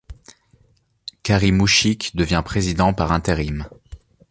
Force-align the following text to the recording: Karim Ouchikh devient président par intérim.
Karim 1.21 1.61
Ouchikh 1.61 2.15
devient 2.15 2.41
président 2.43 2.91
par 2.91 3.11
intérim. 3.11 3.69